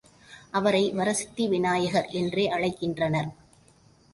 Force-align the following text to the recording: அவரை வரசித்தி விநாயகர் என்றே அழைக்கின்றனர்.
அவரை 0.51 0.81
வரசித்தி 0.93 1.47
விநாயகர் 1.47 2.09
என்றே 2.13 2.45
அழைக்கின்றனர். 2.51 3.29